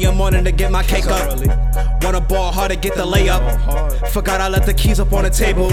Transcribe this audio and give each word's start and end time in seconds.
early 0.00 0.10
in 0.10 0.16
morning 0.16 0.44
to 0.44 0.52
get 0.52 0.70
my 0.70 0.82
cake 0.82 1.06
up. 1.06 1.38
Wanna 2.02 2.20
ball 2.20 2.52
hard 2.52 2.70
to 2.70 2.76
get 2.76 2.94
the 2.94 3.04
layup. 3.04 4.08
Forgot 4.08 4.40
I 4.40 4.48
left 4.48 4.66
the 4.66 4.74
keys 4.74 5.00
up 5.00 5.12
on 5.12 5.24
the 5.24 5.30
table. 5.30 5.70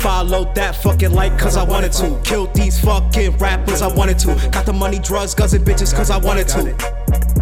Followed 0.00 0.54
that 0.54 0.76
fucking 0.76 1.12
light 1.12 1.38
cause 1.38 1.56
I 1.56 1.64
wanted 1.64 1.92
to. 1.92 2.20
Killed 2.24 2.54
these 2.54 2.80
fucking 2.80 3.36
rappers, 3.38 3.82
I 3.82 3.88
wanted 3.88 4.18
to. 4.20 4.48
Got 4.50 4.66
the 4.66 4.72
money, 4.72 4.98
drugs, 4.98 5.34
guns, 5.34 5.54
and 5.54 5.64
bitches 5.64 5.94
cause 5.94 6.10
I 6.10 6.18
wanted 6.18 6.48
to 6.48 7.35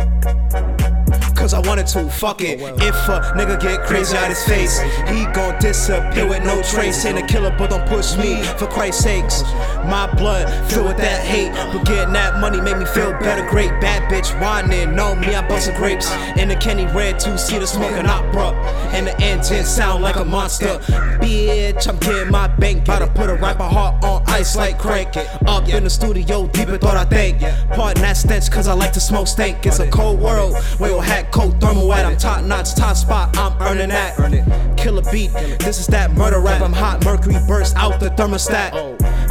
cause 1.45 1.53
I 1.53 1.61
wanted 1.69 1.87
to. 1.89 2.09
Fuck 2.09 2.41
it. 2.41 2.59
If 2.61 2.97
a 3.09 3.21
nigga 3.37 3.61
get 3.61 3.83
crazy 3.83 4.17
out 4.17 4.29
his 4.29 4.43
face, 4.45 4.81
he 5.09 5.27
gon' 5.35 5.59
disappear 5.61 6.27
with 6.27 6.43
no 6.43 6.63
trace. 6.63 7.05
Ain't 7.05 7.19
a 7.19 7.27
killer, 7.27 7.55
but 7.59 7.69
don't 7.69 7.87
push 7.87 8.17
me 8.17 8.43
for 8.59 8.67
Christ's 8.67 9.03
sakes. 9.03 9.43
My 9.85 10.09
blood 10.17 10.49
filled 10.71 10.87
with 10.87 10.97
that 10.97 11.23
hate, 11.23 11.53
but 11.73 11.85
getting 11.85 12.15
that 12.15 12.41
money 12.41 12.63
made 12.63 12.79
me 12.79 12.87
feel 12.87 13.13
better. 13.13 13.47
Great 13.51 13.69
bad 13.83 14.11
bitch 14.11 14.31
whining 14.41 14.99
on 14.99 15.21
me, 15.21 15.35
I 15.35 15.47
bustin' 15.47 15.77
grapes. 15.77 16.11
In 16.39 16.49
the 16.49 16.57
Kenny 16.57 16.87
Red 16.87 17.21
two 17.21 17.37
seater 17.37 17.67
smoking 17.67 18.07
opera, 18.07 18.55
and 18.95 19.07
the 19.07 19.21
engine 19.21 19.67
sound 19.67 20.03
like 20.03 20.17
a 20.17 20.25
monster. 20.25 20.79
Bitch, 21.21 21.87
I'm 21.87 21.99
getting 21.99 22.31
my 22.31 22.49
bank, 22.49 22.87
bout 22.87 23.01
to 23.01 23.07
put 23.09 23.29
a 23.29 23.35
rapper 23.35 23.65
heart 23.65 24.03
on 24.03 24.23
ice 24.27 24.57
like 24.57 24.79
crank. 24.79 25.17
it. 25.17 25.29
Up 25.47 25.69
in 25.69 25.85
the 25.85 25.91
studio, 25.91 26.47
deep 26.47 26.69
in 26.69 26.79
thought 26.79 26.97
I 26.97 27.05
think. 27.05 27.41
Pardon 27.75 28.04
that 28.15 28.29
stench, 28.29 28.51
cause 28.51 28.69
I 28.69 28.75
like 28.75 28.93
to 28.93 29.01
smoke 29.01 29.27
stank. 29.27 29.67
It's 29.67 29.79
a 29.79 29.91
cold 29.91 30.21
world 30.21 30.55
where 30.79 30.91
your 30.91 31.03
hat 31.03 31.33
coat 31.33 31.61
thermal 31.61 31.93
at. 31.93 32.07
I'm 32.07 32.17
top 32.17 32.45
notch, 32.45 32.75
top 32.75 32.97
spot, 32.97 33.37
I'm 33.37 33.61
earning 33.61 33.89
that. 33.91 34.17
Killer 34.77 35.03
beat, 35.11 35.33
this 35.61 35.79
is 35.79 35.87
that 35.89 36.13
murder 36.13 36.41
rap. 36.41 36.63
I'm 36.63 36.73
hot, 36.73 37.05
mercury 37.05 37.37
burst 37.47 37.77
out 37.77 38.01
the 38.01 38.11
thermostat. 38.11 38.73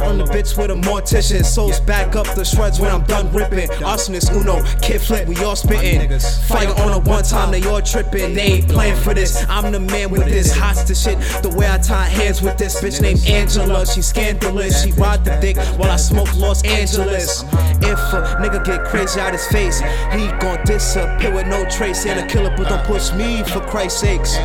On 0.04 0.18
the 0.18 0.24
bitch 0.24 0.56
with 0.58 0.70
a 0.70 0.74
mortician, 0.74 1.44
souls 1.44 1.80
back 1.80 2.14
up 2.14 2.26
the 2.34 2.44
shreds 2.44 2.78
when 2.78 2.90
I'm 2.90 3.04
done 3.04 3.32
ripping. 3.32 3.68
Arsonist, 3.80 4.32
Uno, 4.34 4.62
kid 4.80 5.00
flip, 5.00 5.26
we 5.26 5.36
all 5.38 5.56
spitting. 5.56 6.18
Fire 6.46 6.68
on 6.82 6.92
a 6.92 6.98
one 6.98 7.24
time, 7.24 7.50
they 7.50 7.64
all 7.66 7.80
tripping. 7.80 8.34
They 8.34 8.42
ain't 8.42 8.68
playing 8.68 8.96
for 8.96 9.14
this. 9.14 9.44
I'm 9.48 9.72
the 9.72 9.80
man 9.80 10.10
with 10.10 10.26
this 10.26 10.54
hostage 10.54 10.98
shit. 10.98 11.18
The 11.42 11.54
way 11.56 11.70
I 11.70 11.78
tie 11.78 12.04
hands 12.04 12.42
with 12.42 12.58
this 12.58 12.80
bitch 12.82 13.00
named 13.00 13.26
Angela, 13.26 13.86
she 13.86 14.02
scandalous. 14.02 14.84
She 14.84 14.92
ride 14.92 15.24
the 15.24 15.38
dick 15.40 15.56
while 15.78 15.90
I 15.90 15.96
smoke 15.96 16.34
Los 16.36 16.62
Angeles. 16.64 17.42
If 17.82 17.98
a 18.12 18.38
nigga 18.40 18.64
get 18.64 18.84
crazy 18.84 19.20
out 19.20 19.32
his 19.32 19.46
face, 19.46 19.80
he 20.12 20.28
gon' 20.38 20.64
disappear 20.64 21.34
with 21.34 21.46
no 21.46 21.68
trace. 21.70 22.04
Ain't 22.06 22.20
a 22.20 22.26
killer, 22.26 22.54
but 22.56 22.68
don't 22.68 22.84
push 22.84 23.12
me 23.12 23.42
for 23.44 23.60
Christ's 23.60 24.00
sakes. 24.00 24.36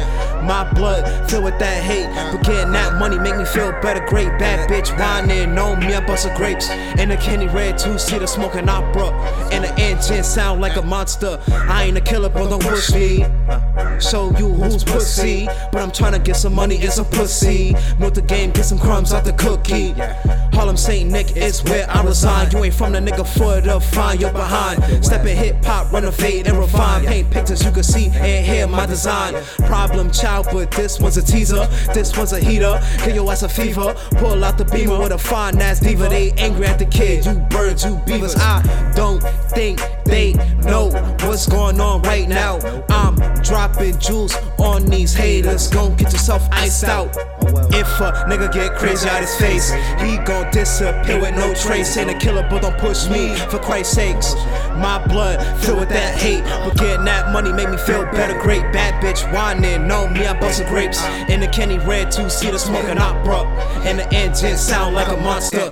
My 0.44 0.70
blood 0.74 1.30
filled 1.30 1.44
with 1.44 1.60
that 1.60 1.84
hate, 1.84 2.10
but 2.32 2.44
getting 2.44 2.74
that 2.74 2.98
money 3.00 3.20
make 3.20 3.36
me 3.36 3.46
feel 3.46 3.72
better. 3.82 4.06
Great 4.08 4.30
bad 4.40 4.70
bitch 4.70 4.90
whining 4.98 5.58
on 5.58 5.80
me, 5.80 5.94
I 5.94 6.06
bust 6.06 6.26
a 6.26 6.34
grapes. 6.36 6.70
In 6.98 7.12
a 7.12 7.18
Kenny 7.18 7.48
Red 7.48 7.78
two 7.78 7.98
seater 7.98 8.28
smoking 8.28 8.68
opera, 8.70 9.12
and 9.52 9.64
the 9.64 9.69
engine 10.10 10.24
sound 10.24 10.62
like 10.62 10.76
a 10.76 10.82
monster. 10.82 11.40
I 11.50 11.86
ain't 11.86 11.98
a 11.98 12.02
killer, 12.02 12.30
but 12.30 12.50
don't 12.50 12.62
push 12.62 12.94
me. 12.94 13.26
Show 14.00 14.32
you 14.38 14.50
who's 14.54 14.84
pussy, 14.84 15.48
but 15.72 15.82
I'm 15.82 15.92
trying 15.92 16.14
to 16.14 16.20
get 16.20 16.36
some 16.36 16.54
money 16.54 16.78
and 16.78 16.92
some 16.92 17.06
pussy. 17.06 17.76
Milk 18.00 18.14
the 18.14 18.22
game, 18.22 18.52
get 18.52 18.66
some 18.66 18.80
crumbs 18.80 19.14
out 19.14 19.26
the 19.26 19.34
cookie. 19.34 19.94
Harlem 20.54 20.78
Saint 20.78 21.12
Nick 21.12 21.36
is 21.36 21.64
where 21.64 21.90
I 21.90 22.04
reside. 22.04 22.54
You 22.54 22.64
ain't 22.64 22.74
from 22.74 22.94
the 22.94 23.00
nigga 23.00 23.28
for 23.28 23.62
the 23.62 23.80
fine, 23.80 24.20
you're 24.20 24.32
behind. 24.32 24.84
Step 25.04 25.26
in 25.26 25.38
hip 25.38 25.64
hop, 25.64 25.92
renovate 25.92 26.48
and 26.48 26.58
refine. 26.58 27.06
Paint 27.06 27.32
pictures 27.32 27.64
you 27.64 27.72
can 27.72 27.84
see 27.84 28.08
and 28.08 28.46
hear 28.46 28.68
my 28.68 28.86
design. 28.86 29.36
Problem 29.66 30.12
child, 30.12 30.48
but 30.52 30.72
this 30.72 31.00
one's 31.00 31.18
a 31.18 31.22
teaser. 31.22 31.66
This 31.94 32.16
one's 32.18 32.34
a 32.34 32.40
heater. 32.40 32.80
Get 32.98 33.16
your 33.16 33.32
ass 33.32 33.44
a 33.44 33.50
fever. 33.50 33.96
Pull 34.18 34.44
out 34.44 34.58
the 34.58 34.66
beamer 34.66 35.00
with 35.00 35.12
a 35.12 35.18
fine 35.18 35.60
ass 35.62 35.80
diva. 35.80 36.08
They 36.10 36.32
angry 36.34 36.66
at 36.66 36.80
the 36.80 36.86
kid. 36.86 37.26
You 37.26 37.36
birds, 37.50 37.84
you 37.84 37.96
beavers. 38.06 38.36
I 38.36 38.62
think 39.60 39.82
they 40.06 40.32
know 40.64 40.88
what's 41.28 41.46
going 41.46 41.82
on 41.82 42.02
right 42.04 42.30
now. 42.30 42.60
I'm 42.88 43.16
dropping 43.42 44.00
jewels 44.00 44.34
on 44.58 44.86
these 44.86 45.14
haters. 45.14 45.68
Gon' 45.68 45.98
get 45.98 46.14
yourself 46.14 46.48
iced 46.52 46.86
out. 46.86 47.10
If 47.74 48.00
a 48.00 48.10
nigga 48.30 48.54
get 48.54 48.78
crazy 48.78 49.10
out 49.10 49.20
his 49.20 49.36
face, 49.36 49.70
he 50.00 50.18
gon' 50.24 50.50
disappear 50.52 51.20
with 51.20 51.36
no 51.36 51.54
trace. 51.54 51.98
Ain't 51.98 52.10
a 52.10 52.18
killer, 52.18 52.48
but 52.50 52.62
don't 52.62 52.78
push 52.78 53.10
me 53.10 53.36
for 53.52 53.60
Christ's 53.60 53.96
sakes. 53.96 54.34
My 54.78 55.06
blood 55.06 55.38
filled 55.62 55.82
with 55.82 55.90
that 55.90 56.18
hate, 56.18 56.44
but 56.64 56.78
getting 56.78 57.04
that 57.04 57.34
money 57.34 57.52
made 57.52 57.70
me 57.70 57.78
feel 57.78 58.06
better. 58.14 58.40
Great 58.40 58.64
bad 58.72 59.04
bitch 59.04 59.30
whining 59.34 59.92
on 59.92 60.14
me, 60.14 60.26
I 60.26 60.40
bustin' 60.40 60.70
grapes. 60.70 61.04
In 61.28 61.42
the 61.42 61.48
Kenny 61.48 61.80
Red 61.80 62.14
two 62.14 62.30
seater 62.30 62.60
smoking 62.60 62.98
opera, 62.98 63.44
and 63.84 64.00
the 64.00 64.08
engine 64.14 64.58
sound 64.58 64.96
like 64.96 65.10
a 65.10 65.18
monster. 65.18 65.70